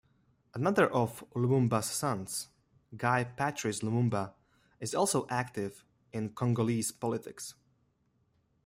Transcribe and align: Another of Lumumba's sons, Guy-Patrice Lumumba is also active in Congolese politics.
Another 0.55 0.87
of 0.91 1.23
Lumumba's 1.35 1.85
sons, 1.91 2.47
Guy-Patrice 2.97 3.81
Lumumba 3.81 4.33
is 4.79 4.95
also 4.95 5.27
active 5.29 5.85
in 6.11 6.29
Congolese 6.33 6.91
politics. 6.91 7.53